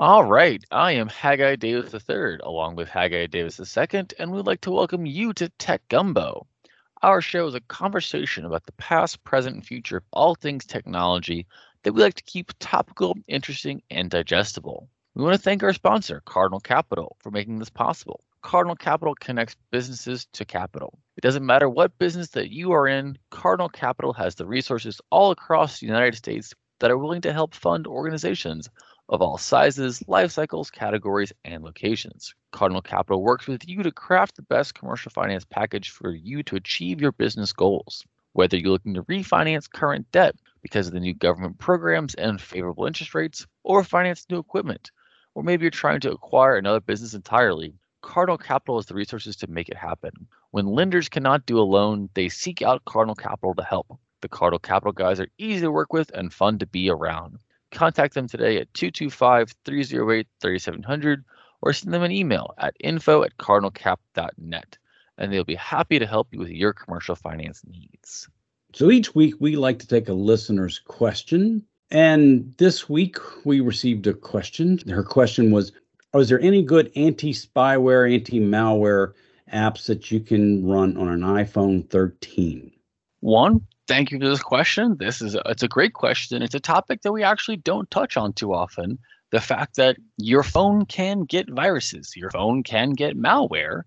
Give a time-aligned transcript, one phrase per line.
[0.00, 0.64] All right.
[0.70, 5.04] I am Haggai Davis III, along with Haggai Davis II, and we'd like to welcome
[5.04, 6.46] you to Tech Gumbo.
[7.02, 11.46] Our show is a conversation about the past, present, and future of all things technology
[11.82, 14.88] that we like to keep topical, interesting, and digestible.
[15.14, 18.24] We want to thank our sponsor, Cardinal Capital, for making this possible.
[18.40, 20.98] Cardinal Capital connects businesses to capital.
[21.18, 25.30] It doesn't matter what business that you are in, Cardinal Capital has the resources all
[25.30, 28.70] across the United States that are willing to help fund organizations
[29.10, 32.32] of all sizes, life cycles, categories, and locations.
[32.52, 36.54] Cardinal Capital works with you to craft the best commercial finance package for you to
[36.54, 38.04] achieve your business goals.
[38.34, 42.86] Whether you're looking to refinance current debt because of the new government programs and favorable
[42.86, 44.92] interest rates, or finance new equipment,
[45.34, 49.50] or maybe you're trying to acquire another business entirely, Cardinal Capital has the resources to
[49.50, 50.12] make it happen.
[50.52, 53.98] When lenders cannot do a loan, they seek out Cardinal Capital to help.
[54.20, 57.40] The Cardinal Capital guys are easy to work with and fun to be around.
[57.70, 61.24] Contact them today at 225 308 3700
[61.62, 64.78] or send them an email at info at cardinalcap.net
[65.20, 68.28] and they'll be happy to help you with your commercial finance needs.
[68.72, 71.64] So each week we like to take a listener's question.
[71.90, 74.78] And this week we received a question.
[74.88, 75.72] Her question was
[76.14, 79.12] Are there any good anti spyware, anti malware
[79.52, 82.72] apps that you can run on an iPhone 13?
[83.20, 84.96] One, thank you for this question.
[85.00, 86.42] This is a, it's a great question.
[86.42, 89.00] It's a topic that we actually don't touch on too often.
[89.32, 93.82] The fact that your phone can get viruses, your phone can get malware,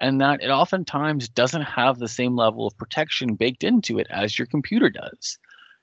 [0.00, 4.38] and that it oftentimes doesn't have the same level of protection baked into it as
[4.38, 5.38] your computer does.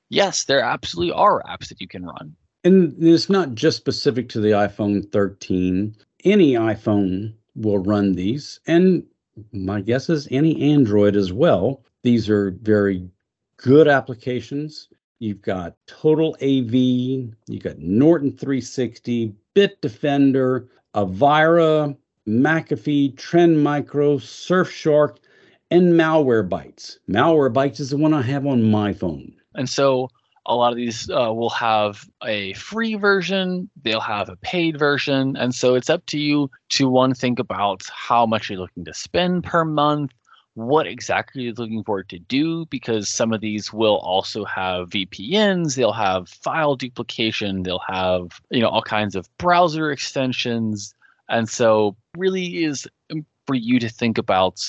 [0.07, 2.33] Yes, there absolutely are apps that you can run.
[2.63, 5.97] And it's not just specific to the iPhone 13.
[6.23, 9.03] Any iPhone will run these, and
[9.51, 11.83] my guess is any Android as well.
[12.03, 13.09] These are very
[13.57, 14.89] good applications.
[15.19, 21.95] You've got Total AV, you've got Norton 360, Bitdefender, Avira,
[22.27, 25.17] McAfee, Trend Micro, Surfshark,
[25.71, 26.97] and Malwarebytes.
[27.09, 29.33] Malwarebytes is the one I have on my phone.
[29.55, 30.09] And so
[30.45, 35.35] a lot of these uh, will have a free version, they'll have a paid version.
[35.37, 38.93] And so it's up to you to one, think about how much you're looking to
[38.93, 40.11] spend per month,
[40.55, 44.89] what exactly you're looking for it to do because some of these will also have
[44.89, 50.95] VPNs, they'll have file duplication, they'll have, you know, all kinds of browser extensions.
[51.29, 52.87] And so really is
[53.45, 54.61] for you to think about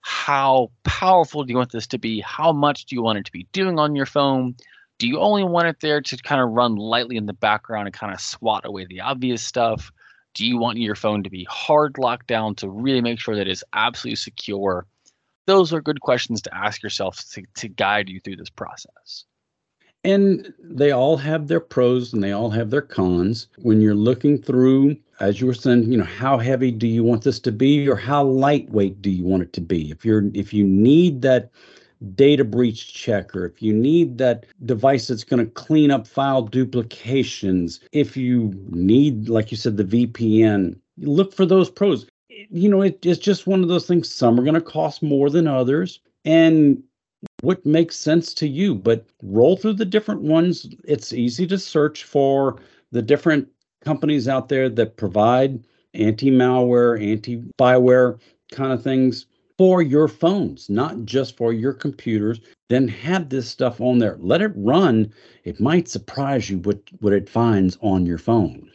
[0.00, 2.20] how powerful do you want this to be?
[2.20, 4.56] How much do you want it to be doing on your phone?
[4.98, 7.94] Do you only want it there to kind of run lightly in the background and
[7.94, 9.92] kind of swat away the obvious stuff?
[10.34, 13.46] Do you want your phone to be hard locked down to really make sure that
[13.46, 14.86] it's absolutely secure?
[15.48, 19.24] Those are good questions to ask yourself to, to guide you through this process.
[20.04, 23.48] And they all have their pros and they all have their cons.
[23.58, 27.24] When you're looking through, as you were saying, you know, how heavy do you want
[27.24, 29.90] this to be or how lightweight do you want it to be?
[29.90, 31.50] If you're if you need that
[32.14, 37.80] data breach checker, if you need that device that's going to clean up file duplications,
[37.90, 42.06] if you need, like you said, the VPN, look for those pros
[42.50, 44.10] you know, it, it's just one of those things.
[44.10, 46.00] Some are going to cost more than others.
[46.24, 46.82] And
[47.40, 50.68] what makes sense to you, but roll through the different ones.
[50.84, 52.60] It's easy to search for
[52.92, 53.48] the different
[53.84, 58.20] companies out there that provide anti malware, anti spyware
[58.52, 62.40] kind of things for your phones, not just for your computers.
[62.68, 64.16] Then have this stuff on there.
[64.20, 65.12] Let it run.
[65.44, 68.70] It might surprise you what, what it finds on your phone.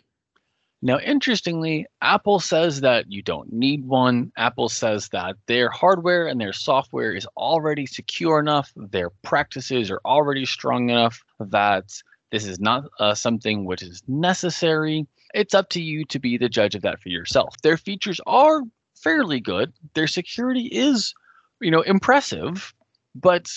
[0.85, 4.33] Now, interestingly, Apple says that you don't need one.
[4.35, 10.01] Apple says that their hardware and their software is already secure enough, their practices are
[10.03, 11.85] already strong enough that
[12.33, 15.07] this is not uh, something which is necessary.
[15.33, 17.55] It's up to you to be the judge of that for yourself.
[17.61, 18.61] Their features are
[18.93, 19.71] fairly good.
[19.93, 21.13] Their security is,
[21.61, 22.73] you know, impressive,
[23.15, 23.49] but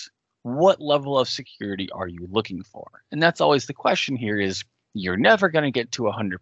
[0.43, 2.87] what level of security are you looking for?
[3.11, 4.63] And that's always the question here is
[4.93, 6.37] you're never going to get to 100%.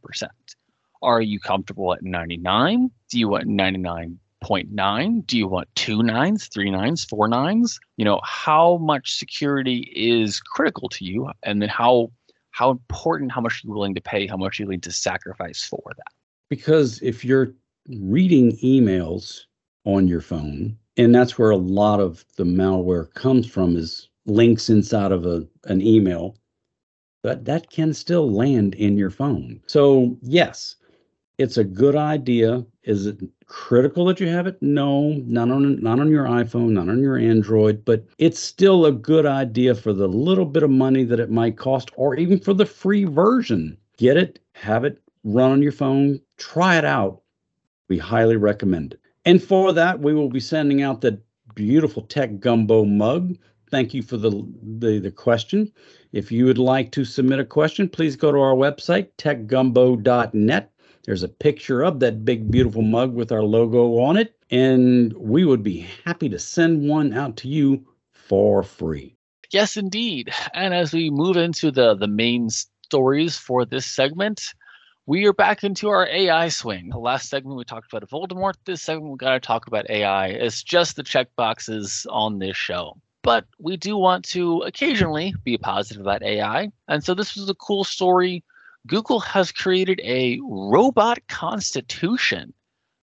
[1.02, 2.90] Are you comfortable at 99?
[3.10, 5.28] Do you want 99.9?
[5.28, 7.80] Do you want two nines, three nines, four nines?
[7.98, 11.30] You know, how much security is critical to you?
[11.44, 12.12] And then how
[12.52, 14.92] how important, how much are you willing to pay, how much are you willing to
[14.92, 16.14] sacrifice for that?
[16.50, 17.54] Because if you're
[18.00, 19.42] reading emails
[19.84, 24.70] on your phone, and that's where a lot of the malware comes from is links
[24.70, 26.36] inside of a, an email
[27.22, 30.76] but that can still land in your phone so yes
[31.38, 32.66] it's a good idea.
[32.84, 34.62] Is it critical that you have it?
[34.62, 38.92] No, not on not on your iPhone, not on your Android, but it's still a
[38.92, 42.54] good idea for the little bit of money that it might cost or even for
[42.54, 43.78] the free version.
[43.98, 46.22] Get it, have it run on your phone.
[46.38, 47.22] Try it out.
[47.90, 49.00] We highly recommend it.
[49.26, 51.20] And for that, we will be sending out the
[51.56, 53.36] beautiful Tech Gumbo mug.
[53.72, 54.30] Thank you for the,
[54.78, 55.72] the, the question.
[56.12, 60.72] If you would like to submit a question, please go to our website, techgumbo.net.
[61.06, 65.46] There's a picture of that big, beautiful mug with our logo on it, and we
[65.46, 69.16] would be happy to send one out to you for free.
[69.52, 70.32] Yes, indeed.
[70.54, 74.56] And as we move into the, the main stories for this segment,
[75.06, 76.90] we are back into our AI swing.
[76.90, 78.56] The last segment we talked about Voldemort.
[78.66, 80.30] This segment we got to talk about AI.
[80.30, 82.98] It's just the check boxes on this show.
[83.22, 86.72] But we do want to occasionally be positive about AI.
[86.88, 88.44] And so this was a cool story
[88.88, 92.54] Google has created a robot constitution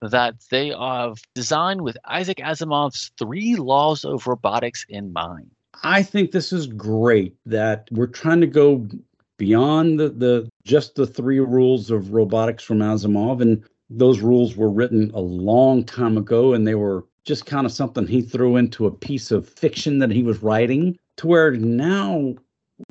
[0.03, 5.51] that they have designed with Isaac Asimov's three laws of robotics in mind.
[5.83, 8.89] I think this is great that we're trying to go
[9.37, 14.71] beyond the, the just the three rules of robotics from Asimov and those rules were
[14.71, 18.87] written a long time ago and they were just kind of something he threw into
[18.87, 22.35] a piece of fiction that he was writing to where now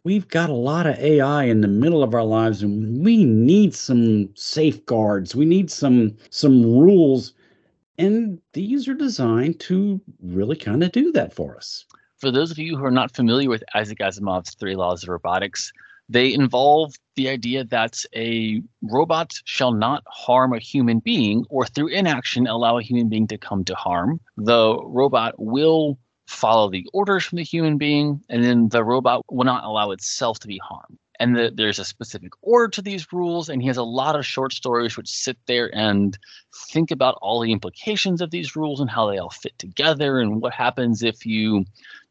[0.03, 3.73] we've got a lot of AI in the middle of our lives and we need
[3.73, 5.35] some safeguards.
[5.35, 7.33] We need some some rules
[7.97, 11.85] and these are designed to really kind of do that for us.
[12.19, 15.71] For those of you who are not familiar with Isaac Asimov's three laws of robotics,
[16.09, 21.87] they involve the idea that a robot shall not harm a human being or through
[21.87, 24.19] inaction allow a human being to come to harm.
[24.37, 29.45] The robot will follow the orders from the human being, and then the robot will
[29.45, 30.97] not allow itself to be harmed.
[31.19, 34.25] And the, there's a specific order to these rules, and he has a lot of
[34.25, 36.17] short stories which sit there and
[36.69, 40.41] think about all the implications of these rules and how they all fit together, and
[40.41, 41.65] what happens if you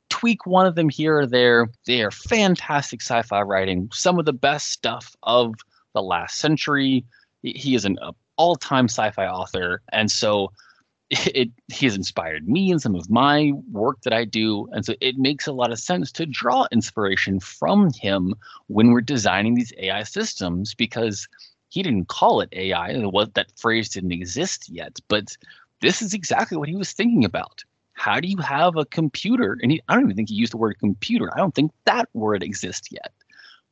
[0.08, 1.69] tweak one of them here or there.
[1.86, 5.54] They are fantastic sci fi writing, some of the best stuff of
[5.94, 7.04] the last century.
[7.42, 7.98] He is an
[8.36, 9.82] all time sci fi author.
[9.92, 10.52] And so
[11.11, 14.94] it he has inspired me in some of my work that I do, and so
[15.00, 18.35] it makes a lot of sense to draw inspiration from him
[18.67, 21.29] when we're designing these AI systems because
[21.69, 25.37] he didn't call it AI, and that phrase didn't exist yet, but
[25.81, 27.62] this is exactly what he was thinking about.
[27.93, 29.58] How do you have a computer?
[29.62, 31.31] And he, I don't even think he used the word computer.
[31.35, 33.12] I don't think that word exists yet.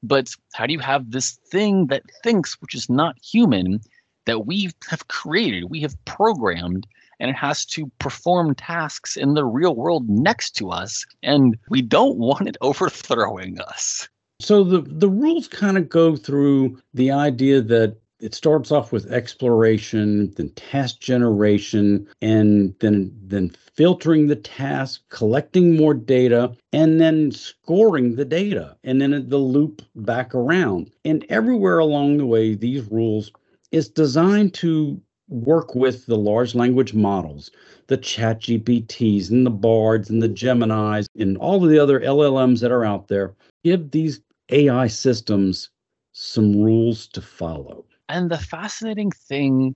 [0.02, 3.80] But how do you have this thing that thinks, which is not human,
[4.26, 6.86] that we have created, we have programmed,
[7.20, 11.82] and it has to perform tasks in the real world next to us and we
[11.82, 14.08] don't want it overthrowing us.
[14.40, 19.10] So the the rules kind of go through the idea that it starts off with
[19.12, 27.30] exploration then task generation and then then filtering the task collecting more data and then
[27.32, 30.90] scoring the data and then the loop back around.
[31.04, 33.30] And everywhere along the way these rules
[33.74, 37.50] is designed to work with the large language models,
[37.88, 42.70] the ChatGPTs and the BARDs and the Geminis and all of the other LLMs that
[42.70, 43.34] are out there,
[43.64, 45.70] give these AI systems
[46.12, 47.84] some rules to follow.
[48.08, 49.74] And the fascinating thing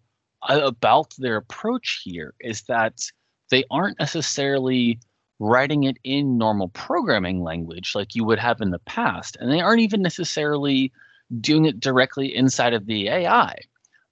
[0.48, 3.00] about their approach here is that
[3.50, 5.00] they aren't necessarily
[5.40, 9.36] writing it in normal programming language like you would have in the past.
[9.40, 10.92] And they aren't even necessarily
[11.40, 13.56] doing it directly inside of the AI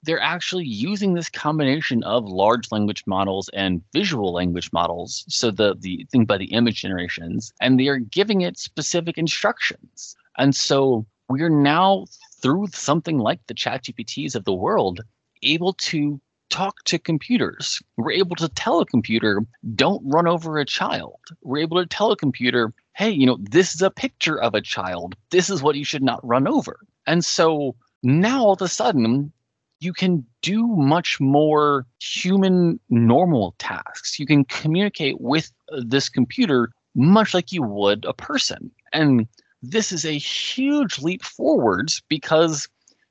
[0.07, 5.25] they're actually using this combination of large language models and visual language models.
[5.29, 10.17] So the the thing by the image generations, and they are giving it specific instructions.
[10.39, 12.07] And so we're now
[12.41, 15.01] through something like the ChatGPTs of the world
[15.43, 17.83] able to talk to computers.
[17.97, 19.43] We're able to tell a computer,
[19.75, 21.19] don't run over a child.
[21.43, 24.61] We're able to tell a computer, hey, you know, this is a picture of a
[24.61, 25.17] child.
[25.31, 26.79] This is what you should not run over.
[27.07, 29.33] And so now all of a sudden,
[29.81, 34.19] you can do much more human normal tasks.
[34.19, 38.71] You can communicate with uh, this computer much like you would a person.
[38.93, 39.29] And
[39.63, 42.69] this is a huge leap forwards because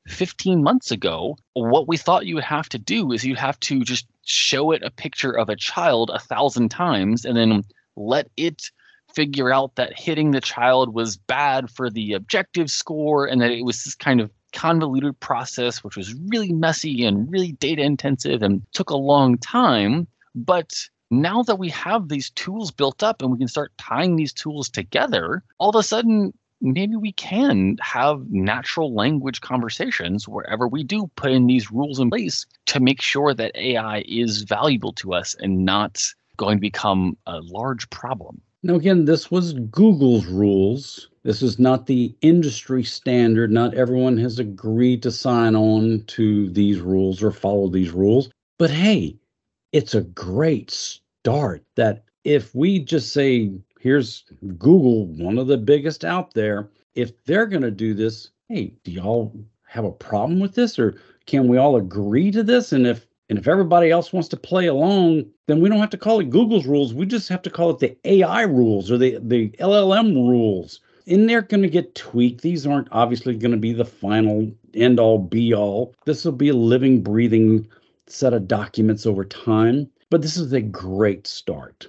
[0.08, 3.84] 15 months ago, what we thought you would have to do is you have to
[3.84, 7.64] just show it a picture of a child a thousand times and then
[7.96, 8.72] let it
[9.14, 13.64] figure out that hitting the child was bad for the objective score and that it
[13.64, 18.64] was this kind of convoluted process, which was really messy and really data intensive and
[18.74, 20.08] took a long time.
[20.34, 20.74] But
[21.12, 24.70] now that we have these tools built up and we can start tying these tools
[24.70, 31.10] together, all of a sudden, maybe we can have natural language conversations wherever we do
[31.16, 35.36] put in these rules in place to make sure that AI is valuable to us
[35.40, 36.02] and not
[36.38, 38.42] going to become a large problem.
[38.64, 43.52] Now, again, this was Google's rules This is not the industry standard.
[43.52, 48.30] Not everyone has agreed to sign on to these rules or follow these rules.
[48.60, 49.18] But hey,
[49.72, 54.24] it's a great start that if we just say, here's
[54.60, 58.92] Google, one of the biggest out there, if they're going to do this, hey, do
[58.92, 62.72] y'all have a problem with this or can we all agree to this?
[62.72, 65.98] And if and if everybody else wants to play along, then we don't have to
[65.98, 66.94] call it Google's rules.
[66.94, 71.30] We just have to call it the AI rules or the, the LLM rules and
[71.30, 72.42] they're going to get tweaked.
[72.42, 75.94] These aren't obviously going to be the final end all be all.
[76.06, 77.68] This will be a living, breathing
[78.08, 81.88] set of documents over time, but this is a great start.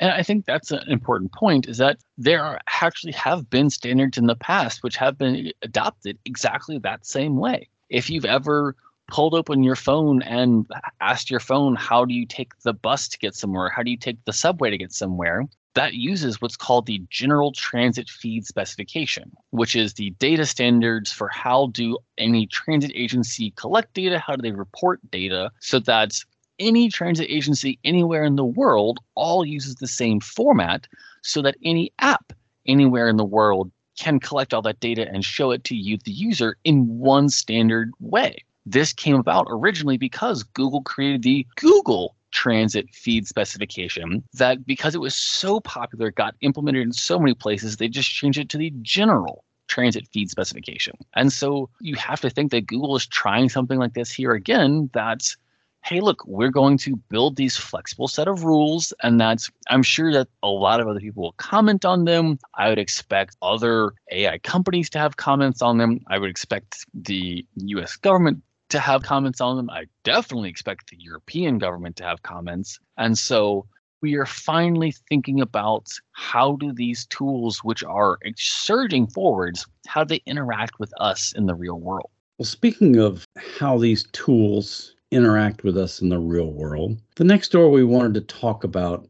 [0.00, 4.18] And I think that's an important point is that there are actually have been standards
[4.18, 7.68] in the past which have been adopted exactly that same way.
[7.90, 8.74] If you've ever
[9.08, 10.66] pulled open your phone and
[11.00, 13.68] asked your phone, how do you take the bus to get somewhere?
[13.68, 15.46] How do you take the subway to get somewhere?
[15.74, 21.28] That uses what's called the General Transit Feed Specification, which is the data standards for
[21.28, 26.14] how do any transit agency collect data, how do they report data, so that
[26.58, 30.86] any transit agency anywhere in the world all uses the same format
[31.22, 32.32] so that any app
[32.66, 36.10] anywhere in the world can collect all that data and show it to you, the
[36.10, 38.36] user, in one standard way.
[38.66, 45.00] This came about originally because Google created the Google transit feed specification that because it
[45.00, 48.70] was so popular, got implemented in so many places, they just changed it to the
[48.82, 50.94] general transit feed specification.
[51.14, 54.90] And so you have to think that Google is trying something like this here again
[54.92, 55.36] that's
[55.84, 60.10] hey look we're going to build these flexible set of rules and that's i'm sure
[60.14, 64.38] that a lot of other people will comment on them i would expect other ai
[64.38, 68.42] companies to have comments on them i would expect the us government
[68.74, 69.70] to have comments on them.
[69.70, 72.80] I definitely expect the European government to have comments.
[72.98, 73.66] And so
[74.02, 80.08] we are finally thinking about how do these tools, which are surging forwards, how do
[80.16, 82.10] they interact with us in the real world?
[82.36, 87.52] Well, speaking of how these tools interact with us in the real world, the next
[87.52, 89.08] door we wanted to talk about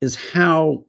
[0.00, 0.82] is how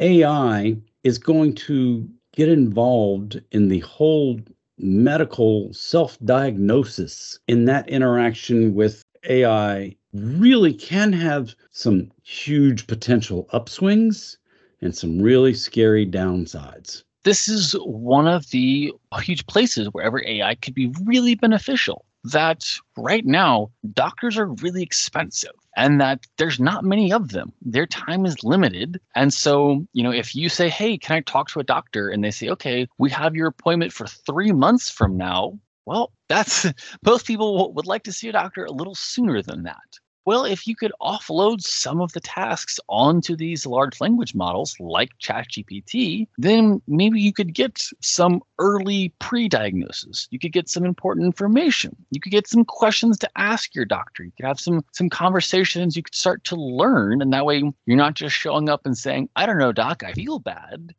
[0.00, 4.40] AI is going to get involved in the whole
[4.78, 14.36] medical self diagnosis in that interaction with AI really can have some huge potential upswings
[14.80, 17.02] and some really scary downsides.
[17.24, 22.04] This is one of the huge places wherever AI could be really beneficial.
[22.24, 22.64] That
[22.96, 27.52] right now, doctors are really expensive and that there's not many of them.
[27.62, 29.00] Their time is limited.
[29.14, 32.08] And so, you know, if you say, hey, can I talk to a doctor?
[32.08, 35.56] And they say, okay, we have your appointment for three months from now.
[35.86, 36.66] Well, that's
[37.06, 39.98] most people would like to see a doctor a little sooner than that.
[40.28, 45.18] Well, if you could offload some of the tasks onto these large language models like
[45.22, 50.28] ChatGPT, then maybe you could get some early pre diagnosis.
[50.30, 51.96] You could get some important information.
[52.10, 54.22] You could get some questions to ask your doctor.
[54.22, 57.22] You could have some, some conversations you could start to learn.
[57.22, 60.12] And that way you're not just showing up and saying, I don't know, doc, I
[60.12, 60.94] feel bad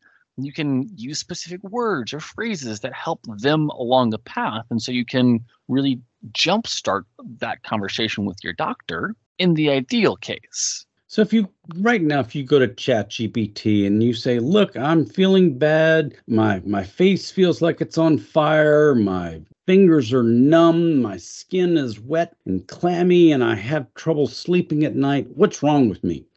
[0.45, 4.65] you can use specific words or phrases that help them along the path.
[4.69, 6.01] And so you can really
[6.33, 7.03] jumpstart
[7.39, 10.85] that conversation with your doctor in the ideal case.
[11.07, 15.05] So if you right now, if you go to ChatGPT and you say, "Look, I'm
[15.05, 16.15] feeling bad.
[16.27, 18.93] My my face feels like it's on fire.
[18.93, 21.01] My fingers are numb.
[21.01, 25.27] My skin is wet and clammy, and I have trouble sleeping at night.
[25.35, 26.27] What's wrong with me?"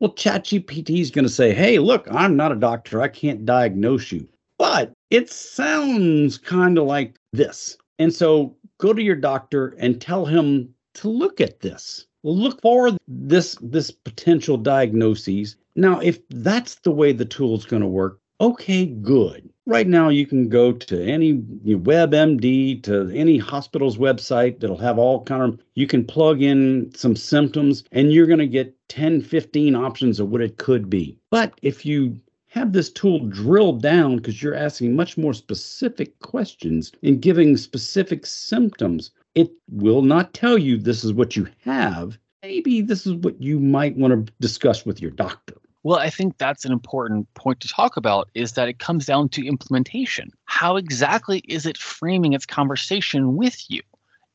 [0.00, 3.00] Well, ChatGPT is going to say, "Hey, look, I'm not a doctor.
[3.00, 4.28] I can't diagnose you,
[4.58, 10.24] but it sounds kind of like this." And so go to your doctor and tell
[10.24, 12.06] him to look at this.
[12.22, 15.56] Look for this this potential diagnoses.
[15.74, 19.48] Now, if that's the way the tool is going to work, okay, good.
[19.66, 25.24] Right now, you can go to any WebMD to any hospital's website that'll have all
[25.24, 25.60] kind of.
[25.74, 30.30] You can plug in some symptoms, and you're going to get 10, 15 options of
[30.30, 31.18] what it could be.
[31.30, 32.18] But if you
[32.48, 38.26] have this tool drilled down because you're asking much more specific questions and giving specific
[38.26, 39.10] symptoms.
[39.34, 42.18] It will not tell you this is what you have.
[42.42, 45.54] Maybe this is what you might want to discuss with your doctor.
[45.82, 49.28] Well, I think that's an important point to talk about is that it comes down
[49.30, 50.30] to implementation.
[50.46, 53.82] How exactly is it framing its conversation with you?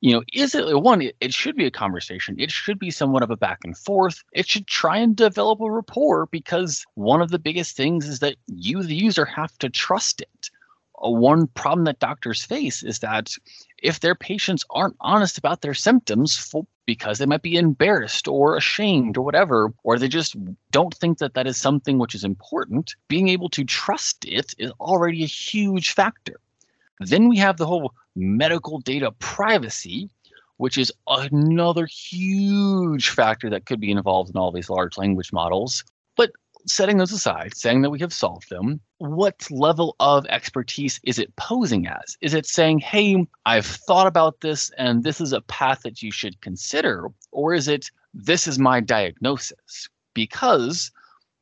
[0.03, 1.01] You know, is it one?
[1.01, 2.36] It, it, should be a conversation.
[2.38, 4.22] It should be somewhat of a back and forth.
[4.33, 8.36] It should try and develop a rapport because one of the biggest things is that
[8.48, 10.50] you, the user, have to trust it.
[11.00, 13.29] a one problem that doctors face is that
[13.81, 16.53] if their patients aren't honest about their symptoms
[16.86, 20.36] because they might be embarrassed or ashamed or whatever, or they just
[20.72, 24.72] don't think that that is something which is important, being able to trust it is
[24.81, 26.41] already a huge factor.
[27.07, 30.10] Then we have the whole medical data privacy,
[30.57, 35.83] which is another huge factor that could be involved in all these large language models.
[36.15, 36.31] But
[36.67, 41.36] setting those aside, saying that we have solved them, what level of expertise is it
[41.36, 42.17] posing as?
[42.22, 46.12] Is it saying, hey, I've thought about this and this is a path that you
[46.12, 47.10] should consider?
[47.31, 49.89] Or is it, this is my diagnosis?
[50.13, 50.91] Because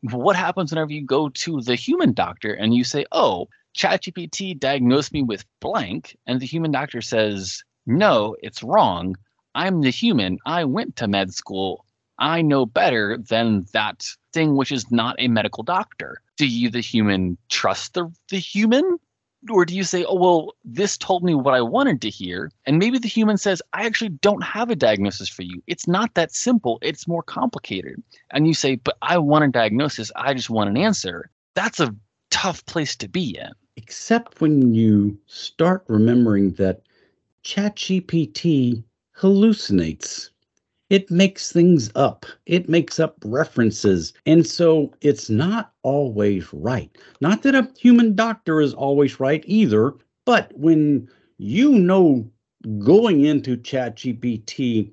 [0.01, 5.13] what happens whenever you go to the human doctor and you say, oh, ChatGPT diagnosed
[5.13, 9.16] me with blank, and the human doctor says, no, it's wrong.
[9.56, 10.38] I'm the human.
[10.46, 11.86] I went to med school.
[12.20, 16.22] I know better than that thing which is not a medical doctor.
[16.38, 18.98] Do you, the human, trust the, the human?
[19.50, 22.51] Or do you say, oh, well, this told me what I wanted to hear?
[22.68, 25.63] And maybe the human says, I actually don't have a diagnosis for you.
[25.66, 28.04] It's not that simple, it's more complicated.
[28.30, 31.32] And you say, but I want a diagnosis, I just want an answer.
[31.56, 31.96] That's a
[32.30, 33.51] tough place to be in.
[33.78, 36.82] Except when you start remembering that
[37.44, 38.84] ChatGPT
[39.18, 40.30] hallucinates.
[40.90, 42.25] It makes things up.
[42.46, 44.13] It makes up references.
[44.25, 46.90] And so it's not always right.
[47.22, 49.94] Not that a human doctor is always right either,
[50.25, 52.30] but when you know
[52.80, 54.92] going into ChatGPT,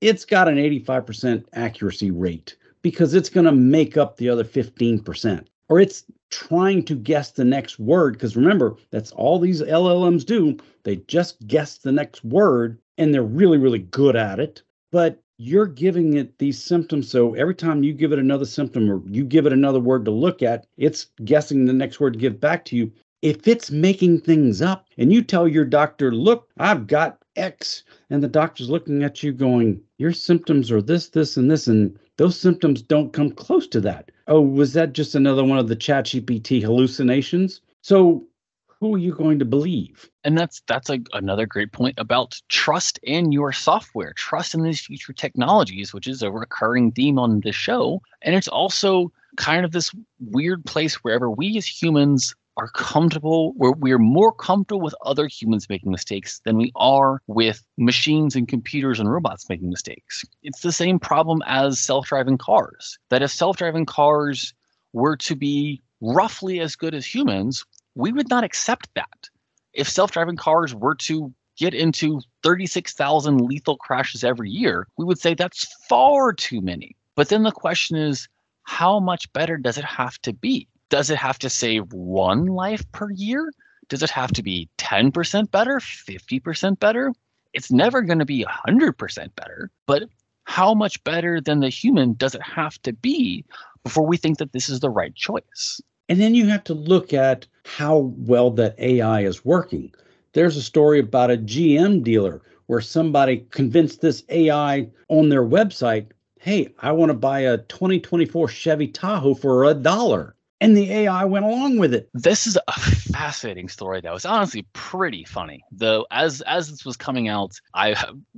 [0.00, 5.46] it's got an 85% accuracy rate because it's going to make up the other 15%.
[5.72, 10.58] Or it's trying to guess the next word because remember that's all these llms do.
[10.82, 14.60] They just guess the next word and they're really really good at it.
[14.90, 19.00] But you're giving it these symptoms so every time you give it another symptom or
[19.08, 22.38] you give it another word to look at it's guessing the next word to give
[22.38, 22.92] back to you.
[23.22, 28.22] If it's making things up and you tell your doctor look i've got x and
[28.22, 32.38] the doctor's looking at you going your symptoms are this this and this and those
[32.38, 34.12] symptoms don't come close to that.
[34.28, 37.62] Oh, was that just another one of the ChatGPT hallucinations?
[37.80, 38.24] So
[38.68, 40.08] who are you going to believe?
[40.22, 44.82] And that's that's a, another great point about trust in your software, trust in these
[44.82, 48.00] future technologies, which is a recurring theme on this show.
[48.22, 53.72] And it's also kind of this weird place wherever we as humans are comfortable we're,
[53.72, 59.00] we're more comfortable with other humans making mistakes than we are with machines and computers
[59.00, 60.24] and robots making mistakes.
[60.42, 64.52] It's the same problem as self-driving cars that if self-driving cars
[64.92, 69.28] were to be roughly as good as humans we would not accept that.
[69.74, 75.34] If self-driving cars were to get into 36,000 lethal crashes every year we would say
[75.34, 76.96] that's far too many.
[77.14, 78.28] But then the question is
[78.64, 82.84] how much better does it have to be does it have to save one life
[82.92, 83.50] per year?
[83.88, 87.14] Does it have to be 10% better, 50% better?
[87.54, 90.02] It's never going to be 100% better, but
[90.44, 93.42] how much better than the human does it have to be
[93.84, 95.80] before we think that this is the right choice?
[96.10, 99.94] And then you have to look at how well that AI is working.
[100.34, 106.08] There's a story about a GM dealer where somebody convinced this AI on their website,
[106.38, 111.24] hey, I want to buy a 2024 Chevy Tahoe for a dollar and the AI
[111.24, 112.08] went along with it.
[112.14, 115.64] This is a fascinating story that was honestly pretty funny.
[115.72, 117.96] Though as as this was coming out, I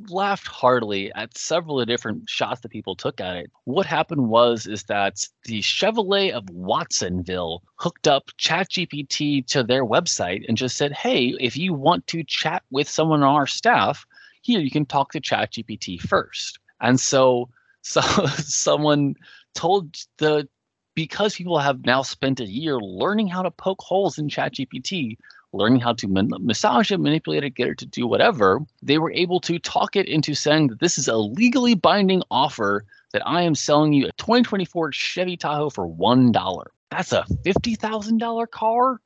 [0.08, 3.50] laughed heartily at several of the different shots that people took at it.
[3.64, 10.44] What happened was is that the Chevrolet of Watsonville hooked up ChatGPT to their website
[10.48, 14.06] and just said, "Hey, if you want to chat with someone on our staff,
[14.40, 16.58] here you can talk to ChatGPT first.
[16.80, 17.50] And so
[17.82, 19.14] so someone
[19.54, 20.48] told the
[20.94, 25.16] because people have now spent a year learning how to poke holes in ChatGPT,
[25.52, 29.12] learning how to man- massage it, manipulate it, get it to do whatever, they were
[29.12, 33.42] able to talk it into saying that this is a legally binding offer that I
[33.42, 36.64] am selling you a 2024 Chevy Tahoe for $1.
[36.90, 39.00] That's a $50,000 car?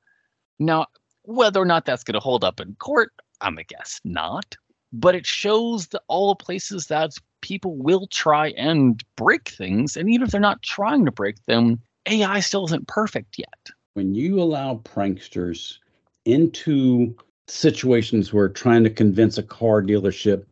[0.58, 0.86] Now,
[1.22, 4.56] whether or not that's going to hold up in court, I'm a guess not.
[4.92, 9.96] But it shows that all the places that people will try and break things.
[9.96, 13.70] And even if they're not trying to break them, AI still isn't perfect yet.
[13.94, 15.78] When you allow pranksters
[16.24, 20.44] into situations where trying to convince a car dealership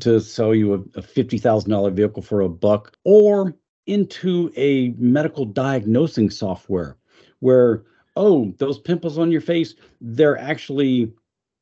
[0.00, 3.54] to sell you a, a $50,000 vehicle for a buck or
[3.86, 6.96] into a medical diagnosing software
[7.40, 7.84] where,
[8.16, 11.12] oh, those pimples on your face, they're actually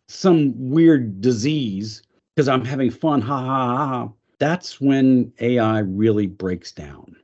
[0.09, 2.03] some weird disease
[2.35, 3.21] because I'm having fun.
[3.21, 7.17] Ha ha ha that's when AI really breaks down.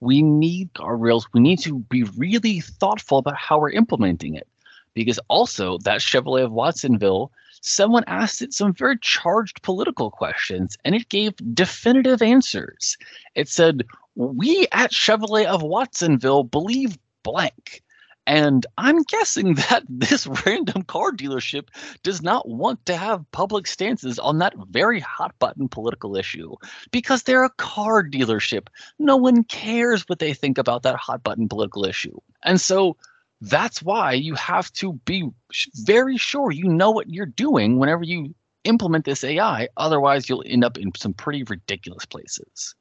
[0.00, 1.24] We need guardrails.
[1.32, 4.46] We need to be really thoughtful about how we're implementing it.
[4.94, 10.94] because also that Chevrolet of Watsonville, someone asked it some very charged political questions and
[10.94, 12.96] it gave definitive answers.
[13.36, 13.84] It said,
[14.16, 17.82] We at Chevrolet of Watsonville believe blank.
[18.28, 21.68] And I'm guessing that this random car dealership
[22.02, 26.54] does not want to have public stances on that very hot button political issue
[26.92, 28.68] because they're a car dealership.
[28.98, 32.18] No one cares what they think about that hot button political issue.
[32.44, 32.98] And so
[33.40, 35.30] that's why you have to be
[35.76, 39.68] very sure you know what you're doing whenever you implement this AI.
[39.78, 42.74] Otherwise, you'll end up in some pretty ridiculous places.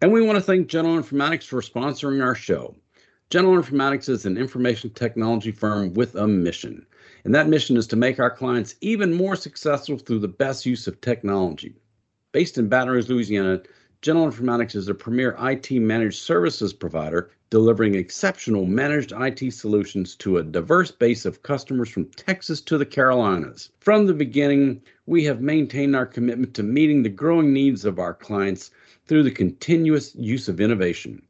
[0.00, 2.74] And we want to thank General Informatics for sponsoring our show.
[3.28, 6.86] General Informatics is an information technology firm with a mission,
[7.24, 10.86] and that mission is to make our clients even more successful through the best use
[10.86, 11.74] of technology.
[12.30, 13.62] Based in Baton Rouge, Louisiana,
[14.00, 20.38] General Informatics is a premier IT managed services provider delivering exceptional managed IT solutions to
[20.38, 23.70] a diverse base of customers from Texas to the Carolinas.
[23.80, 28.14] From the beginning, we have maintained our commitment to meeting the growing needs of our
[28.14, 28.70] clients
[29.08, 31.20] through the continuous use of innovation.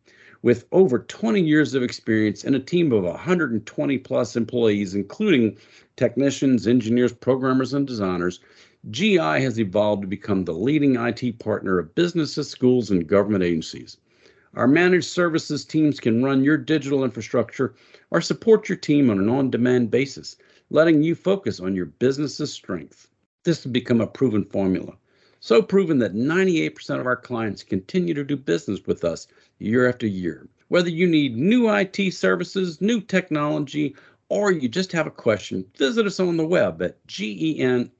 [0.42, 5.56] With over 20 years of experience and a team of 120 plus employees, including
[5.96, 8.40] technicians, engineers, programmers, and designers,
[8.90, 13.96] GI has evolved to become the leading IT partner of businesses, schools, and government agencies.
[14.54, 17.74] Our managed services teams can run your digital infrastructure
[18.10, 20.36] or support your team on an on demand basis,
[20.70, 23.08] letting you focus on your business's strength.
[23.44, 24.96] This has become a proven formula.
[25.40, 30.06] So proven that 98% of our clients continue to do business with us year after
[30.06, 30.48] year.
[30.68, 33.94] Whether you need new IT services, new technology,
[34.28, 37.96] or you just have a question, visit us on the web at geninf.com.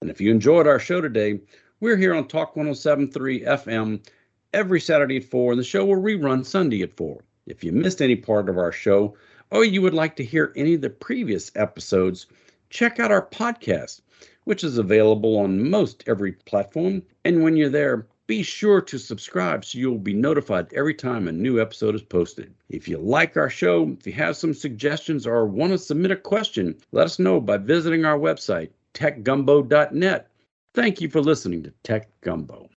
[0.00, 1.40] And if you enjoyed our show today,
[1.80, 4.06] we're here on Talk 1073 FM
[4.52, 7.22] every Saturday at 4, and the show will rerun Sunday at 4.
[7.46, 9.16] If you missed any part of our show,
[9.50, 12.26] or you would like to hear any of the previous episodes,
[12.70, 14.00] check out our podcast
[14.46, 17.02] which is available on most every platform.
[17.24, 21.32] And when you're there, be sure to subscribe so you'll be notified every time a
[21.32, 22.52] new episode is posted.
[22.68, 26.16] If you like our show, if you have some suggestions or want to submit a
[26.16, 30.28] question, let us know by visiting our website, techgumbo.net.
[30.74, 32.68] Thank you for listening to Tech Gumbo.